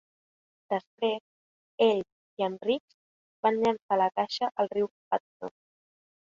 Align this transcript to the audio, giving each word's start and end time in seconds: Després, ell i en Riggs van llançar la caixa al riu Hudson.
Després, 0.73 1.21
ell 1.89 1.99
i 2.05 2.47
en 2.47 2.57
Riggs 2.69 2.97
van 3.47 3.63
llançar 3.67 4.01
la 4.05 4.11
caixa 4.19 4.53
al 4.65 4.75
riu 4.77 4.91
Hudson. 4.95 5.57